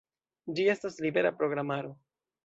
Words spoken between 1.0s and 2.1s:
libera programaro.